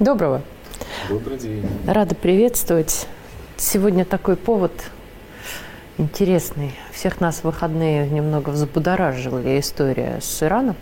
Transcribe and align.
Доброго. 0.00 0.40
Добрый 1.10 1.36
день. 1.36 1.62
Рада 1.86 2.14
приветствовать. 2.14 3.06
Сегодня 3.58 4.06
такой 4.06 4.36
повод 4.36 4.72
интересный. 5.98 6.74
Всех 6.90 7.20
нас 7.20 7.40
в 7.40 7.44
выходные 7.44 8.08
немного 8.08 8.48
взбудоражила 8.48 9.42
история 9.60 10.20
с 10.22 10.42
Ираном. 10.42 10.76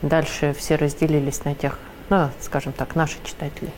Дальше 0.00 0.54
все 0.56 0.76
разделились 0.76 1.44
на 1.44 1.56
тех, 1.56 1.76
ну, 2.08 2.28
скажем 2.40 2.72
так, 2.72 2.94
наши 2.94 3.16
читатели, 3.24 3.72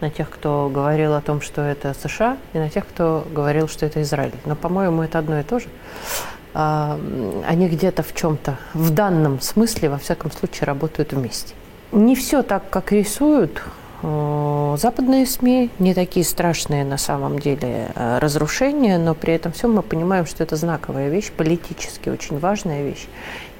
на 0.00 0.08
тех, 0.08 0.30
кто 0.30 0.70
говорил 0.72 1.14
о 1.14 1.20
том, 1.20 1.40
что 1.40 1.62
это 1.62 1.92
США, 1.92 2.36
и 2.52 2.58
на 2.58 2.70
тех, 2.70 2.86
кто 2.86 3.26
говорил, 3.34 3.66
что 3.66 3.86
это 3.86 4.02
Израиль. 4.02 4.34
Но, 4.44 4.54
по-моему, 4.54 5.02
это 5.02 5.18
одно 5.18 5.40
и 5.40 5.42
то 5.42 5.58
же. 5.58 5.66
А, 6.54 6.96
они 7.44 7.68
где-то 7.68 8.04
в 8.04 8.14
чем-то, 8.14 8.56
в 8.72 8.90
данном 8.90 9.40
смысле, 9.40 9.90
во 9.90 9.98
всяком 9.98 10.30
случае, 10.30 10.66
работают 10.66 11.12
вместе. 11.12 11.54
Не 11.90 12.14
все 12.14 12.44
так, 12.44 12.70
как 12.70 12.92
рисуют 12.92 13.62
западные 14.02 15.26
СМИ, 15.26 15.70
не 15.78 15.94
такие 15.94 16.24
страшные 16.24 16.84
на 16.84 16.98
самом 16.98 17.38
деле 17.38 17.92
э, 17.94 18.18
разрушения, 18.18 18.98
но 18.98 19.14
при 19.14 19.34
этом 19.34 19.52
всем 19.52 19.74
мы 19.74 19.82
понимаем, 19.82 20.26
что 20.26 20.42
это 20.42 20.56
знаковая 20.56 21.08
вещь, 21.08 21.32
политически 21.32 22.08
очень 22.08 22.38
важная 22.38 22.82
вещь. 22.82 23.06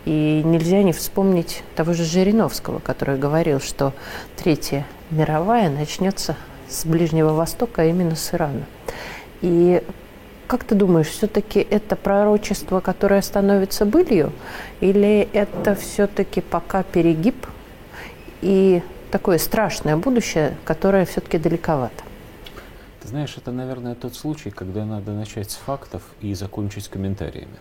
И 0.05 0.43
нельзя 0.45 0.83
не 0.83 0.93
вспомнить 0.93 1.63
того 1.75 1.93
же 1.93 2.05
Жириновского, 2.05 2.79
который 2.79 3.19
говорил, 3.19 3.61
что 3.61 3.93
Третья 4.37 4.87
мировая 5.11 5.71
начнется 5.71 6.37
с 6.69 6.85
Ближнего 6.85 7.33
Востока, 7.33 7.83
а 7.83 7.85
именно 7.87 8.15
с 8.15 8.33
Ирана. 8.33 8.66
И 9.41 9.83
как 10.47 10.65
ты 10.65 10.75
думаешь, 10.75 11.09
все-таки 11.09 11.59
это 11.59 11.97
пророчество, 11.97 12.80
которое 12.80 13.23
становится 13.23 13.85
былью, 13.85 14.33
или 14.80 15.29
это 15.33 15.75
все-таки 15.75 16.41
пока 16.41 16.83
перегиб 16.83 17.47
и 18.43 18.82
такое 19.10 19.38
страшное 19.38 19.96
будущее, 19.96 20.57
которое 20.65 21.04
все-таки 21.04 21.38
далековато? 21.38 22.04
Ты 23.02 23.09
знаешь, 23.09 23.37
это, 23.37 23.52
наверное, 23.52 23.95
тот 23.95 24.15
случай, 24.15 24.51
когда 24.51 24.85
надо 24.85 25.13
начать 25.13 25.51
с 25.51 25.57
фактов 25.57 26.02
и 26.21 26.35
закончить 26.35 26.88
комментариями. 26.88 27.57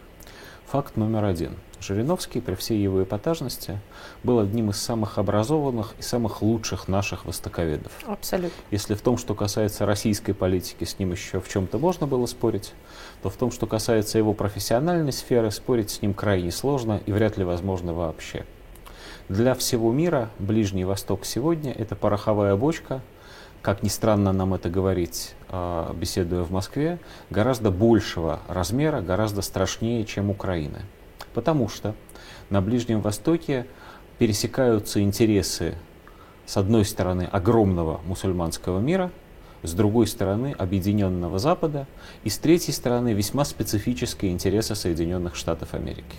Факт 0.68 0.98
номер 0.98 1.26
один. 1.26 1.52
Жириновский, 1.80 2.42
при 2.42 2.56
всей 2.56 2.82
его 2.82 3.04
эпатажности, 3.04 3.80
был 4.24 4.40
одним 4.40 4.72
из 4.72 4.78
самых 4.78 5.20
образованных 5.20 5.94
и 6.00 6.02
самых 6.02 6.42
лучших 6.42 6.88
наших 6.88 7.26
востоковедов. 7.26 7.92
Абсолютно. 8.08 8.58
Если 8.72 8.96
в 8.96 9.02
том, 9.02 9.18
что 9.18 9.36
касается 9.36 9.86
российской 9.86 10.34
политики, 10.34 10.84
с 10.84 10.98
ним 10.98 11.12
еще 11.12 11.40
в 11.40 11.48
чем-то 11.48 11.78
можно 11.78 12.08
было 12.08 12.26
спорить, 12.26 12.74
то 13.22 13.30
в 13.30 13.36
том, 13.36 13.52
что 13.52 13.68
касается 13.68 14.18
его 14.18 14.34
профессиональной 14.34 15.12
сферы, 15.12 15.52
спорить 15.52 15.92
с 15.92 16.02
ним 16.02 16.16
крайне 16.16 16.52
сложно 16.52 17.00
и 17.06 17.12
вряд 17.12 17.38
ли 17.38 17.44
возможно 17.44 17.94
вообще. 17.94 18.46
Для 19.30 19.56
всего 19.56 19.92
мира 19.92 20.30
Ближний 20.38 20.86
Восток 20.86 21.26
сегодня– 21.26 21.72
это 21.78 21.96
пороховая 21.96 22.56
бочка, 22.56 23.02
как 23.64 23.82
ни 23.82 23.88
странно 23.88 24.32
нам 24.34 24.54
это 24.54 24.70
говорить, 24.70 25.34
а, 25.50 25.92
беседуя 25.96 26.44
в 26.44 26.52
Москве, 26.52 27.00
гораздо 27.32 27.72
большего 27.72 28.42
размера, 28.48 29.02
гораздо 29.02 29.42
страшнее, 29.42 30.06
чем 30.06 30.30
Украина. 30.30 30.82
Потому 31.34 31.70
что 31.70 31.96
на 32.52 32.62
Ближнем 32.62 33.02
Востоке 33.02 33.66
пересекаются 34.20 35.02
интересы, 35.02 35.74
с 36.46 36.56
одной 36.56 36.86
стороны, 36.86 37.24
огромного 37.24 38.02
мусульманского 38.06 38.80
мира, 38.80 39.10
с 39.64 39.74
другой 39.74 40.06
стороны, 40.06 40.54
объединенного 40.56 41.40
Запада, 41.40 41.88
и 42.24 42.30
с 42.30 42.38
третьей 42.38 42.76
стороны, 42.76 43.14
весьма 43.14 43.44
специфические 43.44 44.34
интересы 44.34 44.76
Соединенных 44.76 45.36
Штатов 45.36 45.74
Америки. 45.74 46.16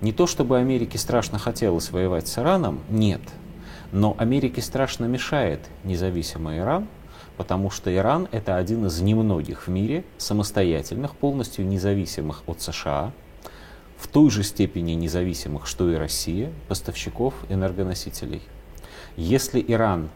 Не 0.00 0.12
то 0.12 0.26
чтобы 0.26 0.58
Америке 0.58 0.98
страшно 0.98 1.38
хотелось 1.38 1.90
воевать 1.90 2.28
с 2.28 2.38
Ираном, 2.38 2.80
нет– 2.88 3.20
но 3.92 4.16
Америке 4.18 4.60
страшно 4.62 5.06
мешает 5.06 5.60
независимый 5.84 6.58
Иран, 6.58 6.88
потому 7.36 7.70
что 7.70 7.94
Иран 7.94 8.28
это 8.32 8.56
один 8.56 8.86
из 8.86 9.00
немногих 9.00 9.66
в 9.66 9.70
мире 9.70 10.04
самостоятельных, 10.18 11.14
полностью 11.14 11.66
независимых 11.66 12.42
от 12.46 12.60
США, 12.60 13.12
в 13.98 14.08
той 14.08 14.30
же 14.30 14.42
степени 14.42 14.92
независимых, 14.92 15.66
что 15.66 15.90
и 15.90 15.94
Россия, 15.94 16.50
поставщиков 16.68 17.34
энергоносителей. 17.48 18.42
Если 19.16 19.64
Иран 19.66 20.10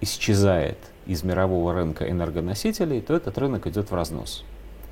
исчезает 0.00 0.78
из 1.06 1.22
мирового 1.22 1.72
рынка 1.74 2.08
энергоносителей, 2.10 3.00
то 3.00 3.14
этот 3.14 3.38
рынок 3.38 3.66
идет 3.66 3.90
в 3.90 3.94
разнос. 3.94 4.44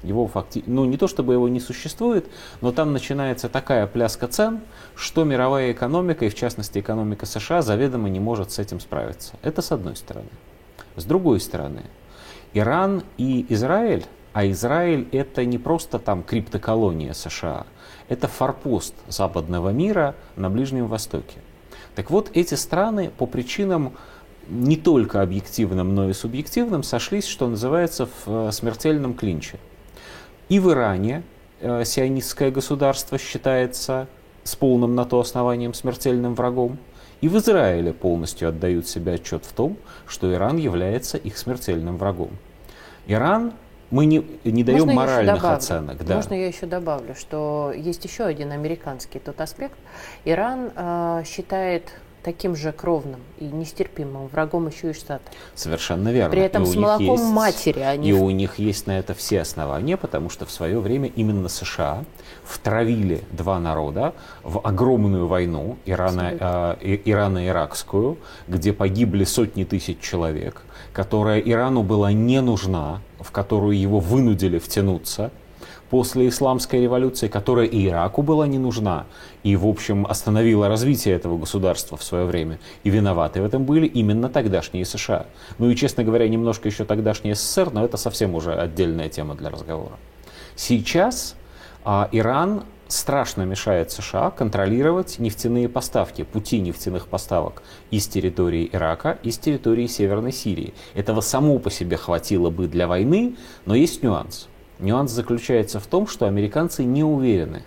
Его 0.03 0.27
факти... 0.27 0.63
Ну, 0.67 0.85
не 0.85 0.97
то 0.97 1.09
чтобы 1.09 1.33
его 1.33 1.49
не 1.49 1.61
существует, 1.61 2.27
но 2.61 2.73
там 2.73 2.93
начинается 2.93 3.49
такая 3.49 3.87
пляска 3.87 4.29
цен, 4.29 4.61
что 4.95 5.25
мировая 5.25 5.73
экономика, 5.73 6.25
и 6.25 6.29
в 6.29 6.35
частности 6.35 6.79
экономика 6.79 7.27
США, 7.27 7.63
заведомо 7.63 8.09
не 8.09 8.21
может 8.21 8.53
с 8.53 8.59
этим 8.59 8.81
справиться. 8.81 9.35
Это 9.43 9.63
с 9.63 9.73
одной 9.73 9.97
стороны. 9.97 10.29
С 10.97 11.05
другой 11.05 11.41
стороны, 11.41 11.83
Иран 12.55 13.03
и 13.19 13.47
Израиль, 13.51 14.07
а 14.33 14.47
Израиль 14.47 15.09
это 15.13 15.45
не 15.45 15.59
просто 15.59 15.99
там 15.99 16.23
криптоколония 16.23 17.13
США, 17.13 17.67
это 18.09 18.29
форпост 18.29 18.95
западного 19.09 19.71
мира 19.71 20.15
на 20.37 20.51
Ближнем 20.51 20.87
Востоке. 20.87 21.41
Так 21.95 22.11
вот, 22.11 22.31
эти 22.35 22.55
страны 22.55 23.11
по 23.17 23.27
причинам 23.27 23.95
не 24.49 24.77
только 24.77 25.23
объективным, 25.23 25.95
но 25.95 26.09
и 26.09 26.13
субъективным 26.13 26.83
сошлись, 26.83 27.27
что 27.27 27.49
называется, 27.49 28.07
в 28.07 28.49
э, 28.49 28.53
смертельном 28.53 29.15
клинче. 29.15 29.59
И 30.49 30.61
в 30.61 30.71
Иране 30.71 31.23
э, 31.61 31.85
сионистское 31.85 32.51
государство 32.51 33.19
считается 33.19 34.07
с 34.45 34.55
полным 34.55 34.95
на 34.95 35.05
то 35.05 35.21
основанием 35.21 35.75
смертельным 35.75 36.35
врагом. 36.35 36.79
И 37.21 37.29
в 37.29 37.37
Израиле 37.39 37.93
полностью 37.93 38.49
отдают 38.49 38.87
себе 38.87 39.15
отчет 39.15 39.45
в 39.45 39.53
том, 39.53 39.77
что 40.07 40.33
Иран 40.33 40.59
является 40.59 41.17
их 41.17 41.39
смертельным 41.39 41.97
врагом. 41.97 42.31
Иран 43.07 43.55
мы 43.91 44.07
не, 44.07 44.25
не 44.45 44.65
даем 44.65 44.81
Можно 44.81 44.95
моральных 44.95 45.45
оценок. 45.45 46.05
Да. 46.05 46.17
Можно 46.17 46.35
я 46.35 46.49
еще 46.49 46.67
добавлю, 46.67 47.15
что 47.15 47.73
есть 47.75 48.05
еще 48.05 48.25
один 48.25 48.53
американский 48.53 49.19
тот 49.19 49.41
аспект. 49.41 49.79
Иран 50.25 50.73
э, 50.75 51.23
считает 51.25 51.93
таким 52.27 52.57
же 52.57 52.73
кровным 52.73 53.21
и 53.39 53.45
нестерпимым 53.45 54.27
врагом 54.27 54.67
еще 54.67 54.91
и 54.91 54.93
Штаты. 54.93 55.23
Совершенно 55.55 56.09
верно. 56.09 56.33
При 56.33 56.43
этом 56.43 56.65
и 56.65 56.67
с 56.67 56.75
молоком 56.75 57.21
есть, 57.21 57.33
матери 57.33 57.79
они... 57.79 58.09
И 58.09 58.13
у 58.13 58.29
них 58.31 58.59
есть 58.59 58.89
на 58.89 58.99
это 58.99 59.15
все 59.15 59.43
основания, 59.43 59.97
потому 59.97 60.29
что 60.29 60.45
в 60.45 60.51
свое 60.51 60.81
время 60.81 61.09
именно 61.15 61.49
США 61.49 62.03
втравили 62.43 63.23
два 63.31 63.61
народа 63.61 64.13
в 64.43 64.59
огромную 64.67 65.29
войну 65.29 65.79
Ирана, 65.87 66.77
э, 66.81 66.97
Ирано-Иракскую, 67.05 68.17
где 68.49 68.73
погибли 68.73 69.23
сотни 69.23 69.63
тысяч 69.63 70.01
человек, 70.01 70.63
которая 70.93 71.39
Ирану 71.39 71.85
была 71.85 72.11
не 72.11 72.41
нужна, 72.41 73.03
в 73.21 73.31
которую 73.31 73.79
его 73.79 74.01
вынудили 74.01 74.59
втянуться– 74.59 75.31
после 75.91 76.29
исламской 76.29 76.83
революции, 76.83 77.29
которая 77.29 77.67
и 77.67 77.87
Ираку 77.87 78.23
была 78.23 78.47
не 78.47 78.59
нужна, 78.59 79.07
и, 79.43 79.57
в 79.57 79.67
общем, 79.67 80.07
остановила 80.07 80.69
развитие 80.69 81.15
этого 81.15 81.39
государства 81.39 81.97
в 81.97 82.03
свое 82.03 82.25
время. 82.25 82.59
И 82.85 82.91
виноваты 82.91 83.41
в 83.41 83.45
этом 83.45 83.65
были 83.65 83.87
именно 83.87 84.29
тогдашние 84.29 84.85
США. 84.85 85.27
Ну 85.59 85.71
и, 85.71 85.77
честно 85.77 86.05
говоря, 86.05 86.29
немножко 86.29 86.69
еще 86.69 86.85
тогдашний 86.85 87.35
СССР, 87.35 87.71
но 87.73 87.85
это 87.85 87.97
совсем 87.97 88.35
уже 88.35 88.55
отдельная 88.55 89.09
тема 89.09 89.35
для 89.35 89.51
разговора. 89.51 89.97
Сейчас 90.57 91.37
а, 91.85 92.09
Иран 92.13 92.65
страшно 92.89 93.43
мешает 93.43 93.91
США 93.91 94.31
контролировать 94.31 95.19
нефтяные 95.19 95.69
поставки, 95.69 96.23
пути 96.23 96.61
нефтяных 96.61 97.09
поставок 97.09 97.63
из 97.91 98.07
территории 98.07 98.69
Ирака, 98.73 99.19
из 99.23 99.39
территории 99.39 99.87
Северной 99.87 100.33
Сирии. 100.33 100.73
Этого 100.95 101.21
само 101.21 101.59
по 101.59 101.71
себе 101.71 101.97
хватило 101.97 102.51
бы 102.51 102.69
для 102.69 102.87
войны, 102.87 103.37
но 103.65 103.75
есть 103.75 104.03
нюанс– 104.03 104.49
Нюанс 104.79 105.11
заключается 105.11 105.81
в 105.81 105.87
том, 105.87 106.07
что 106.07 106.27
американцы 106.27 106.85
не 106.85 107.03
уверены. 107.03 107.63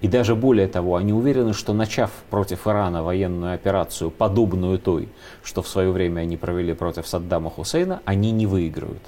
И 0.00 0.06
даже 0.06 0.36
более 0.36 0.68
того, 0.68 0.96
они 0.96 1.12
уверены, 1.12 1.52
что 1.52 1.72
начав 1.72 2.10
против 2.30 2.66
Ирана 2.66 3.02
военную 3.02 3.54
операцию, 3.54 4.10
подобную 4.10 4.78
той, 4.78 5.08
что 5.42 5.60
в 5.62 5.68
свое 5.68 5.90
время 5.90 6.20
они 6.20 6.36
провели 6.36 6.72
против 6.72 7.06
Саддама 7.06 7.50
Хусейна, 7.50 8.00
они 8.04 8.30
не 8.30 8.46
выиграют. 8.46 9.02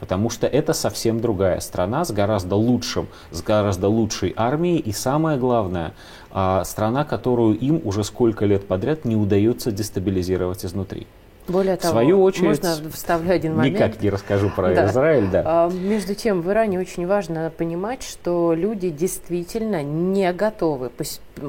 Потому 0.00 0.30
что 0.30 0.46
это 0.46 0.72
совсем 0.74 1.20
другая 1.20 1.60
страна 1.60 2.04
с 2.04 2.12
гораздо 2.12 2.54
лучшим, 2.54 3.08
с 3.30 3.42
гораздо 3.42 3.88
лучшей 3.88 4.32
армией 4.36 4.78
и 4.78 4.92
самое 4.92 5.38
главное, 5.38 5.94
а, 6.30 6.64
страна, 6.64 7.04
которую 7.04 7.56
им 7.58 7.80
уже 7.84 8.04
сколько 8.04 8.44
лет 8.44 8.66
подряд 8.66 9.04
не 9.04 9.16
удается 9.16 9.72
дестабилизировать 9.72 10.64
изнутри. 10.64 11.06
Более 11.48 11.76
того, 11.76 11.92
в 11.92 11.94
свою 11.94 12.22
очередь, 12.22 12.62
можно 12.62 12.90
вставлю 12.90 13.32
один 13.32 13.56
момент. 13.56 13.74
Никак 13.74 14.02
не 14.02 14.10
расскажу 14.10 14.50
про 14.50 14.74
да. 14.74 14.86
Израиль, 14.86 15.28
да. 15.30 15.42
А, 15.44 15.70
между 15.70 16.14
тем, 16.14 16.42
в 16.42 16.50
Иране 16.50 16.78
очень 16.78 17.06
важно 17.06 17.50
понимать, 17.56 18.02
что 18.02 18.52
люди 18.54 18.90
действительно 18.90 19.82
не 19.82 20.32
готовы 20.32 20.90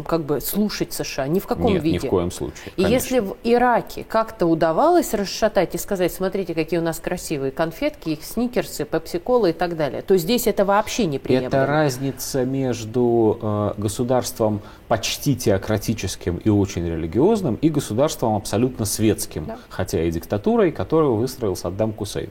как 0.05 0.23
бы 0.23 0.39
слушать 0.39 0.93
США 0.93 1.27
ни 1.27 1.39
в 1.39 1.47
каком 1.47 1.73
Нет, 1.73 1.83
виде. 1.83 1.95
ни 1.95 1.99
в 1.99 2.09
коем 2.09 2.31
случае. 2.31 2.71
И 2.77 2.83
если 2.83 3.19
в 3.19 3.37
Ираке 3.43 4.05
как-то 4.07 4.45
удавалось 4.45 5.13
расшатать 5.13 5.75
и 5.75 5.77
сказать, 5.77 6.13
смотрите, 6.13 6.53
какие 6.53 6.79
у 6.79 6.83
нас 6.83 6.99
красивые 6.99 7.51
конфетки, 7.51 8.09
их 8.09 8.23
сникерсы, 8.23 8.85
пепси-колы 8.85 9.49
и 9.49 9.53
так 9.53 9.75
далее, 9.75 10.01
то 10.01 10.15
здесь 10.17 10.47
это 10.47 10.63
вообще 10.65 11.05
не 11.05 11.19
приемлемо. 11.19 11.47
Это 11.47 11.65
разница 11.65 12.45
между 12.45 13.39
э, 13.41 13.73
государством 13.77 14.61
почти 14.87 15.35
теократическим 15.35 16.37
и 16.37 16.49
очень 16.49 16.87
религиозным 16.87 17.55
и 17.55 17.69
государством 17.69 18.35
абсолютно 18.35 18.85
светским. 18.85 19.45
Да 19.45 19.57
хотя 19.89 20.03
и 20.03 20.11
диктатурой, 20.11 20.71
которую 20.71 21.15
выстроил 21.15 21.55
Саддам 21.55 21.93
Кусейн. 21.93 22.29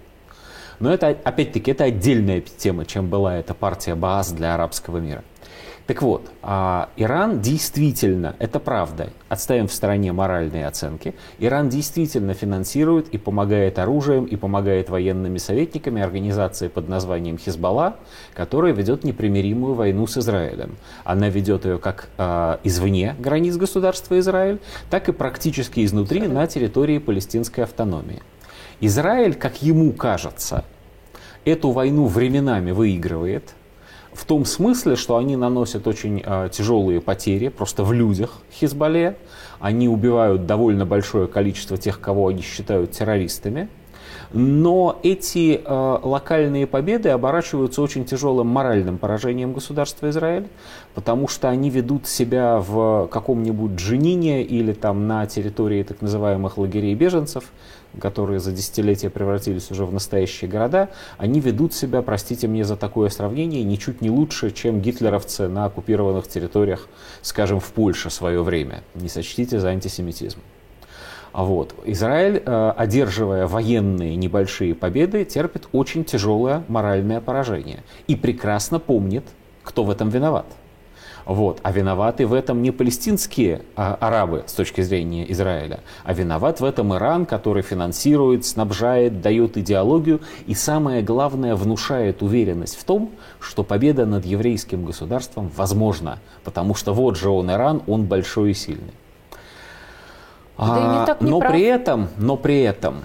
Но 0.79 0.93
это, 0.93 1.09
опять-таки, 1.09 1.73
это 1.73 1.85
отдельная 1.85 2.41
тема, 2.41 2.85
чем 2.85 3.09
была 3.09 3.37
эта 3.37 3.53
партия 3.53 3.97
Баас 3.97 4.31
для 4.31 4.55
арабского 4.55 4.99
мира. 4.99 5.25
Так 5.89 6.03
вот, 6.03 6.31
а 6.43 6.91
Иран 6.99 7.41
действительно, 7.41 8.37
это 8.39 8.61
правда, 8.61 9.09
отставим 9.31 9.69
в 9.69 9.73
стороне 9.73 10.13
моральные 10.13 10.67
оценки, 10.67 11.15
Иран 11.39 11.71
действительно 11.71 12.35
финансирует 12.35 13.09
и 13.09 13.17
помогает 13.17 13.79
оружием, 13.79 14.27
и 14.27 14.37
помогает 14.37 14.91
военными 14.91 15.39
советниками 15.39 16.03
организации 16.03 16.69
под 16.69 16.91
названием 16.91 17.39
Хизбалла, 17.39 17.97
которая 18.35 18.75
ведет 18.75 19.03
непримиримую 19.03 19.73
войну 19.73 20.07
с 20.07 20.19
Израилем. 20.19 20.77
Она 21.05 21.31
ведет 21.31 21.65
ее 21.65 21.79
как 21.79 22.11
э, 22.19 22.59
извне 22.65 23.17
границ 23.19 23.57
государства 23.57 24.19
Израиль, 24.19 24.61
так 24.91 25.09
и 25.09 25.13
практически 25.13 25.83
изнутри 25.87 26.29
на 26.29 26.47
территории 26.47 26.99
палестинской 26.99 27.65
автономии. 27.65 28.23
Израиль, 28.83 29.35
как 29.35 29.63
ему 29.63 29.93
кажется, 29.93 30.67
эту 31.47 31.71
войну 31.71 32.09
временами 32.09 32.73
выигрывает, 32.73 33.55
в 34.13 34.25
том 34.25 34.45
смысле, 34.45 34.97
что 34.97 35.17
они 35.17 35.37
наносят 35.37 35.87
очень 35.87 36.23
э, 36.25 36.49
тяжелые 36.53 37.01
потери 37.01 37.49
просто 37.49 37.85
в 37.85 37.93
людях 37.93 38.39
Хизбалле. 38.53 39.17
Они 39.61 39.89
убивают 39.89 40.47
довольно 40.47 40.87
большое 40.87 41.27
количество 41.27 41.77
тех, 41.77 42.01
кого 42.01 42.29
они 42.29 42.43
считают 42.43 42.93
террористами. 42.93 43.69
Но 44.33 44.99
эти 45.03 45.61
э, 45.65 45.99
локальные 46.03 46.67
победы 46.67 47.09
оборачиваются 47.09 47.81
очень 47.81 48.05
тяжелым 48.05 48.47
моральным 48.47 48.99
поражением 48.99 49.55
государства 49.55 50.11
Израиль, 50.11 50.49
потому 50.95 51.29
что 51.29 51.49
они 51.49 51.71
ведут 51.71 52.07
себя 52.07 52.59
в 52.59 53.09
каком-нибудь 53.11 53.73
Джинине 53.73 54.43
или 54.43 54.73
там 54.73 55.07
на 55.07 55.27
территории 55.27 55.83
так 55.83 56.03
называемых 56.03 56.59
лагерей 56.59 56.95
беженцев, 56.95 57.45
которые 58.01 58.41
за 58.41 58.53
десятилетия 58.53 59.11
превратились 59.11 59.71
уже 59.71 59.85
в 59.85 59.93
настоящие 59.93 60.51
города, 60.51 60.89
они 61.17 61.41
ведут 61.41 61.75
себя, 61.75 62.03
простите 62.03 62.49
мне 62.49 62.65
за 62.65 62.77
такое 62.77 63.09
сравнение, 63.09 63.65
ничуть 63.65 64.01
не 64.01 64.11
лучше, 64.11 64.51
чем 64.51 64.81
гитлеровцы 64.81 65.49
на 65.49 65.65
оккупированных 65.67 66.29
территориях, 66.29 66.89
скажем, 67.23 67.61
в 67.61 67.73
Польше 67.73 68.09
в 68.09 68.13
свое 68.13 68.43
время. 68.43 68.83
Не 68.95 69.09
сочтите 69.09 69.59
за 69.59 69.69
антисемитизм. 69.69 70.39
А 71.33 71.45
вот. 71.45 71.75
Израиль, 71.85 72.43
э, 72.45 72.73
одерживая 72.77 73.47
военные 73.47 74.17
небольшие 74.17 74.75
победы, 74.75 75.25
терпит 75.25 75.69
очень 75.73 76.05
тяжелое 76.05 76.65
моральное 76.69 77.21
поражение 77.21 77.85
и 78.07 78.17
прекрасно 78.17 78.79
помнит, 78.79 79.25
кто 79.63 79.85
в 79.85 79.91
этом 79.91 80.09
виноват. 80.09 80.47
Вот. 81.29 81.61
А 81.63 81.73
виноваты 81.73 82.27
в 82.27 82.33
этом 82.33 82.63
не 82.63 82.71
палестинские 82.71 83.61
а, 83.77 83.99
арабы 84.01 84.45
с 84.47 84.53
точки 84.55 84.81
зрения 84.81 85.31
Израиля, 85.31 85.81
а 86.03 86.15
виноват 86.15 86.61
в 86.61 86.65
этом 86.65 86.95
Иран, 86.95 87.27
который 87.27 87.63
финансирует, 87.63 88.47
снабжает, 88.47 89.21
дает 89.21 89.59
идеологию 89.59 90.23
и, 90.47 90.55
самое 90.55 91.03
главное, 91.03 91.55
внушает 91.55 92.23
уверенность 92.23 92.79
в 92.79 92.85
том, 92.85 93.11
что 93.41 93.63
победа 93.63 94.07
над 94.07 94.25
еврейским 94.25 94.87
государством 94.87 95.51
возможна, 95.55 96.19
потому 96.45 96.75
что 96.75 96.95
вот 96.95 97.19
же 97.19 97.29
он 97.29 97.51
Иран, 97.51 97.83
он 97.87 98.07
большой 98.07 98.53
и 98.53 98.55
сильный. 98.55 98.95
Да 100.57 101.05
а, 101.05 101.17
но 101.21 101.41
прав. 101.41 101.53
при 101.53 101.63
этом, 101.63 102.09
но 102.17 102.39
при 102.39 102.63
этом 102.63 103.05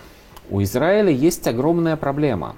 у 0.50 0.64
Израиля 0.64 1.12
есть 1.12 1.46
огромная 1.46 1.98
проблема. 1.98 2.56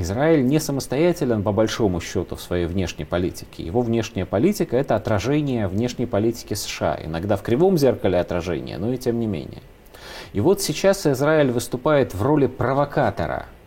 Израиль 0.00 0.46
не 0.46 0.60
самостоятелен 0.60 1.42
по 1.42 1.50
большому 1.50 2.00
счету 2.00 2.36
в 2.36 2.40
своей 2.40 2.66
внешней 2.66 3.04
политике. 3.04 3.64
Его 3.64 3.82
внешняя 3.82 4.24
политика 4.24 4.76
это 4.76 4.94
отражение 4.94 5.66
внешней 5.66 6.06
политики 6.06 6.54
США. 6.54 6.98
Иногда 7.02 7.36
в 7.36 7.42
кривом 7.42 7.76
зеркале 7.76 8.18
отражение, 8.18 8.78
но 8.78 8.92
и 8.92 8.96
тем 8.96 9.18
не 9.18 9.26
менее. 9.26 9.62
И 10.32 10.40
вот 10.40 10.62
сейчас 10.62 11.04
Израиль 11.06 11.50
выступает 11.50 12.14
в 12.14 12.22
роли 12.22 12.46
провокатора– 12.46 13.46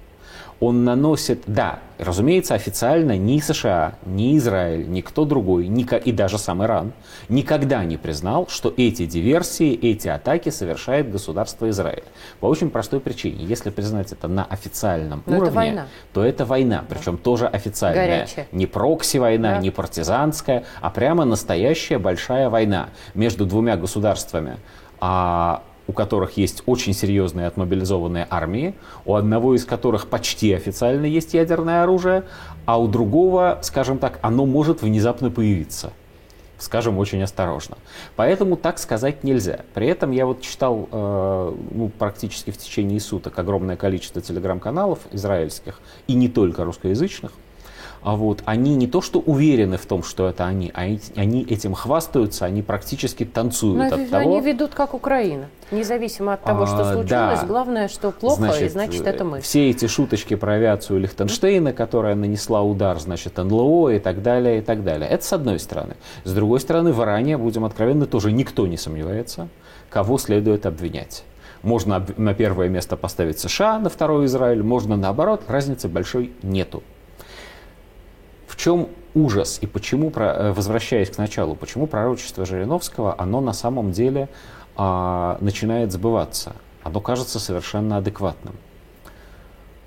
он 0.62 0.84
наносит, 0.84 1.42
да, 1.48 1.80
разумеется, 1.98 2.54
официально 2.54 3.18
ни 3.18 3.40
США, 3.40 3.96
ни 4.06 4.38
Израиль, 4.38 4.88
никто 4.88 5.26
другой, 5.26 5.68
ни, 5.68 5.84
и 5.98 6.12
даже 6.12 6.38
сам 6.38 6.64
Иран 6.64 6.94
никогда 7.30 7.84
не 7.84 7.98
признал, 7.98 8.48
что 8.48 8.72
эти 8.78 9.08
диверсии, 9.08 9.74
эти 9.74 10.08
атаки 10.08 10.50
совершает 10.50 11.12
государство 11.12 11.68
Израиль. 11.72 12.04
По 12.40 12.46
очень 12.46 12.70
простой 12.70 13.00
причине. 13.00 13.44
Если 13.44 13.72
признать 13.72 14.12
это 14.12 14.28
на 14.28 14.46
официальном 14.46 15.24
Но 15.26 15.38
уровне, 15.38 15.48
это 15.48 15.56
война. 15.56 15.88
то 16.14 16.24
это 16.24 16.46
война, 16.46 16.86
причем 16.88 17.18
да. 17.18 17.24
тоже 17.24 17.48
официальная. 17.48 18.20
Горячая. 18.20 18.48
Не 18.52 18.68
прокси-война, 18.68 19.56
да. 19.56 19.58
не 19.58 19.72
партизанская, 19.72 20.64
а 20.80 20.92
прямо 20.92 21.26
настоящая 21.26 21.98
большая 21.98 22.52
война 22.52 22.90
между 23.16 23.48
двумя 23.48 23.78
государствами. 23.78 24.58
А 25.00 25.64
у 25.92 25.94
которых 25.94 26.38
есть 26.38 26.64
очень 26.68 26.94
серьезные 26.94 27.48
отмобилизованные 27.48 28.26
армии, 28.30 28.76
у 29.04 29.16
одного 29.16 29.56
из 29.56 29.66
которых 29.66 30.08
почти 30.08 30.54
официально 30.54 31.06
есть 31.06 31.34
ядерное 31.34 31.84
оружие, 31.84 32.24
а 32.66 32.80
у 32.80 32.88
другого, 32.88 33.60
скажем 33.62 33.98
так, 33.98 34.18
оно 34.22 34.46
может 34.46 34.82
внезапно 34.82 35.30
появиться. 35.30 35.92
Скажем, 36.60 36.98
очень 36.98 37.22
осторожно. 37.22 37.78
Поэтому 38.16 38.56
так 38.56 38.80
сказать 38.80 39.26
нельзя. 39.26 39.66
При 39.74 39.88
этом 39.88 40.12
я 40.12 40.26
вот 40.26 40.42
читал 40.42 40.88
э, 40.90 41.56
ну, 41.72 41.90
практически 41.90 42.52
в 42.52 42.58
течение 42.58 43.02
суток 43.02 43.38
огромное 43.38 43.76
количество 43.76 44.22
телеграм-каналов 44.22 45.00
израильских, 45.12 45.82
и 46.08 46.14
не 46.14 46.30
только 46.30 46.64
русскоязычных, 46.64 47.34
а 48.04 48.16
вот, 48.16 48.42
они 48.46 48.76
не 48.76 48.88
то 48.88 49.02
что 49.02 49.20
уверены 49.20 49.78
в 49.78 49.86
том, 49.86 50.02
что 50.02 50.28
это 50.28 50.46
они, 50.46 50.72
а 50.74 50.82
они 51.16 51.44
этим 51.44 51.74
хвастаются, 51.74 52.46
они 52.46 52.64
практически 52.64 53.26
танцуют 53.26 53.78
Но 53.78 53.96
от 53.96 54.10
того. 54.10 54.38
Они 54.38 54.42
ведут 54.42 54.74
как 54.74 54.96
Украина, 54.96 55.50
независимо 55.70 56.34
от 56.34 56.44
того, 56.44 56.66
что 56.66 56.80
а, 56.80 56.94
случилось. 56.94 57.10
Да. 57.10 57.46
Главное, 57.46 57.88
что 57.88 58.12
плохо, 58.12 58.42
значит, 58.42 58.62
и 58.64 58.70
значит 58.70 59.08
это 59.08 59.24
мы. 59.24 59.42
Все 59.42 59.70
эти 59.70 59.86
шуточки 59.86 60.36
про 60.36 60.54
авиацию 60.54 61.00
Лихтенштейна, 61.00 61.74
которая 61.74 62.16
нанесла 62.16 62.64
удар, 62.64 63.00
значит, 63.00 63.38
НЛО 63.38 63.90
и 63.90 64.00
так 64.00 64.24
далее, 64.24 64.60
и 64.60 64.62
так 64.62 64.84
далее. 64.84 65.08
Это 65.08 65.24
с 65.24 65.34
одной 65.34 65.60
стороны. 65.60 65.96
С 66.24 66.34
другой 66.34 66.60
стороны, 66.60 66.94
в 66.94 67.02
Иране, 67.04 67.38
будем 67.38 67.66
откровенны, 67.66 68.08
тоже 68.08 68.32
никто 68.32 68.66
не 68.66 68.78
сомневается, 68.78 69.48
кого 69.92 70.18
следует 70.18 70.66
обвинять. 70.66 71.24
Можно 71.62 72.04
на 72.18 72.34
первое 72.34 72.70
место 72.70 72.98
поставить 72.98 73.38
США, 73.38 73.78
на 73.78 73.90
второй 73.90 74.26
Израиль, 74.26 74.64
можно 74.64 74.98
наоборот, 74.98 75.44
разницы 75.48 75.88
большой 75.88 76.34
нету. 76.42 76.82
Чем 78.62 78.90
ужас 79.16 79.58
и 79.60 79.66
почему, 79.66 80.12
э, 80.16 80.52
возвращаясь 80.52 81.10
к 81.10 81.18
началу, 81.18 81.56
почему 81.56 81.88
пророчество 81.88 82.46
Жириновского, 82.46 83.16
оно 83.18 83.42
на 83.42 83.54
самом 83.54 83.92
деле 83.92 84.30
а, 84.76 85.40
начинает 85.42 85.92
сбываться? 85.92 86.56
Оно 86.84 87.02
кажется 87.02 87.40
совершенно 87.40 87.98
адекватным. 87.98 88.56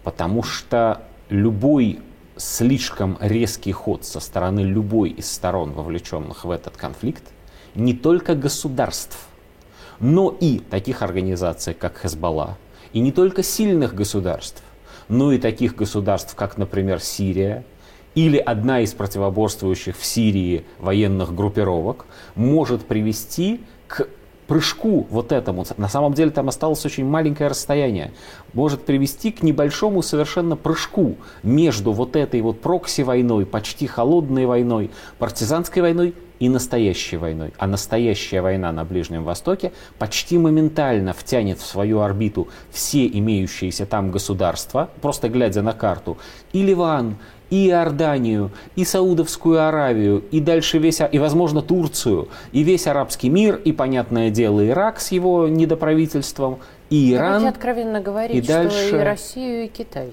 Потому 0.02 0.42
что 0.42 1.02
любой 1.28 2.00
слишком 2.36 3.16
резкий 3.20 3.70
ход 3.70 4.04
со 4.04 4.18
стороны 4.18 4.58
любой 4.58 5.10
из 5.10 5.30
сторон, 5.30 5.70
вовлеченных 5.70 6.44
в 6.44 6.50
этот 6.50 6.76
конфликт, 6.76 7.22
не 7.76 7.94
только 7.94 8.34
государств, 8.34 9.28
но 10.00 10.36
и 10.40 10.58
таких 10.58 11.02
организаций, 11.02 11.74
как 11.74 11.98
Хезбалла, 11.98 12.58
и 12.92 12.98
не 12.98 13.12
только 13.12 13.44
сильных 13.44 13.94
государств, 13.94 14.64
но 15.08 15.30
и 15.30 15.38
таких 15.38 15.76
государств, 15.76 16.34
как, 16.34 16.58
например, 16.58 16.98
Сирия, 16.98 17.64
или 18.14 18.38
одна 18.38 18.80
из 18.80 18.92
противоборствующих 18.94 19.96
в 19.96 20.04
Сирии 20.04 20.64
военных 20.78 21.34
группировок 21.34 22.06
может 22.34 22.84
привести 22.84 23.60
к 23.86 24.08
прыжку 24.46 25.06
вот 25.10 25.32
этому, 25.32 25.64
на 25.76 25.88
самом 25.88 26.12
деле 26.12 26.30
там 26.30 26.48
осталось 26.48 26.84
очень 26.84 27.06
маленькое 27.06 27.48
расстояние, 27.48 28.12
может 28.52 28.84
привести 28.84 29.32
к 29.32 29.42
небольшому 29.42 30.02
совершенно 30.02 30.56
прыжку 30.56 31.16
между 31.42 31.92
вот 31.92 32.14
этой 32.14 32.40
вот 32.42 32.60
прокси-войной, 32.60 33.46
почти 33.46 33.86
холодной 33.86 34.46
войной, 34.46 34.90
партизанской 35.18 35.82
войной 35.82 36.14
и 36.38 36.48
настоящей 36.48 37.16
войной. 37.16 37.52
А 37.58 37.66
настоящая 37.66 38.40
война 38.40 38.72
на 38.72 38.84
Ближнем 38.84 39.24
Востоке 39.24 39.72
почти 39.98 40.38
моментально 40.38 41.12
втянет 41.12 41.58
в 41.58 41.66
свою 41.66 42.00
орбиту 42.00 42.48
все 42.70 43.06
имеющиеся 43.06 43.86
там 43.86 44.10
государства, 44.10 44.90
просто 45.00 45.28
глядя 45.28 45.62
на 45.62 45.72
карту, 45.72 46.18
и 46.52 46.62
Ливан, 46.62 47.16
и 47.50 47.68
Иорданию, 47.68 48.50
и 48.74 48.84
Саудовскую 48.84 49.66
Аравию, 49.66 50.24
и 50.30 50.40
дальше 50.40 50.78
весь, 50.78 51.00
и, 51.12 51.18
возможно, 51.18 51.62
Турцию, 51.62 52.28
и 52.52 52.62
весь 52.62 52.86
арабский 52.86 53.28
мир, 53.28 53.56
и, 53.56 53.72
понятное 53.72 54.30
дело, 54.30 54.66
Ирак 54.66 55.00
с 55.00 55.12
его 55.12 55.46
недоправительством, 55.46 56.58
и 56.90 57.12
Иран. 57.12 57.34
Давайте 57.34 57.48
откровенно 57.48 58.00
говорить, 58.00 58.44
и 58.44 58.46
дальше... 58.46 58.88
что 58.88 58.96
и 58.96 59.00
Россию, 59.00 59.64
и 59.64 59.68
Китай. 59.68 60.10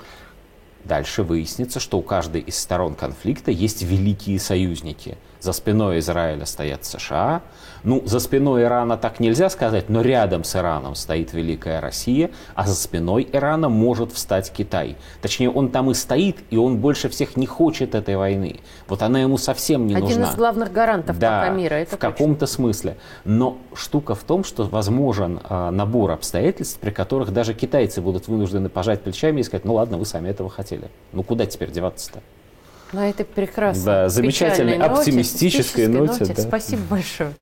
Дальше 0.85 1.23
выяснится, 1.23 1.79
что 1.79 1.97
у 1.97 2.01
каждой 2.01 2.41
из 2.41 2.57
сторон 2.57 2.95
конфликта 2.95 3.51
есть 3.51 3.83
великие 3.83 4.39
союзники. 4.39 5.17
За 5.41 5.53
спиной 5.53 5.99
Израиля 5.99 6.45
стоят 6.45 6.85
США. 6.85 7.41
Ну, 7.83 8.03
за 8.05 8.19
спиной 8.19 8.61
Ирана 8.61 8.95
так 8.95 9.19
нельзя 9.19 9.49
сказать, 9.49 9.89
но 9.89 10.01
рядом 10.01 10.43
с 10.43 10.55
Ираном 10.55 10.93
стоит 10.93 11.33
Великая 11.33 11.81
Россия, 11.81 12.29
а 12.53 12.67
за 12.67 12.75
спиной 12.75 13.27
Ирана 13.33 13.67
может 13.67 14.11
встать 14.11 14.51
Китай. 14.55 14.97
Точнее, 15.19 15.49
он 15.49 15.69
там 15.69 15.89
и 15.89 15.95
стоит, 15.95 16.37
и 16.51 16.57
он 16.57 16.77
больше 16.77 17.09
всех 17.09 17.37
не 17.37 17.47
хочет 17.47 17.95
этой 17.95 18.17
войны. 18.17 18.59
Вот 18.87 19.01
она 19.01 19.19
ему 19.19 19.39
совсем 19.39 19.87
не 19.87 19.95
Один 19.95 20.09
нужна. 20.09 20.29
из 20.29 20.35
главных 20.35 20.71
гарантов 20.71 21.17
да, 21.17 21.41
пока 21.41 21.53
мира. 21.53 21.73
Это 21.73 21.95
в 21.95 21.99
каком-то 21.99 22.45
смысле. 22.45 22.97
Но 23.25 23.57
штука 23.73 24.13
в 24.13 24.23
том, 24.23 24.43
что 24.43 24.65
возможен 24.65 25.39
а, 25.43 25.71
набор 25.71 26.11
обстоятельств, 26.11 26.79
при 26.79 26.91
которых 26.91 27.33
даже 27.33 27.55
китайцы 27.55 27.99
будут 27.99 28.27
вынуждены 28.27 28.69
пожать 28.69 29.01
плечами 29.01 29.39
и 29.39 29.43
сказать, 29.43 29.65
ну 29.65 29.73
ладно, 29.73 29.97
вы 29.97 30.05
сами 30.05 30.29
этого 30.29 30.51
хотели. 30.71 30.89
Ну 31.11 31.23
куда 31.23 31.45
теперь 31.45 31.71
деваться-то? 31.71 32.21
На 32.93 33.09
этой 33.09 33.25
прекрасной, 33.25 33.85
Да, 33.85 34.09
замечательной, 34.09 34.73
печальной 34.73 34.89
ноте, 34.89 34.99
оптимистической 35.01 35.87
ноте, 35.87 36.25
да. 36.25 36.41
Спасибо 36.41 36.81
большое. 36.89 37.33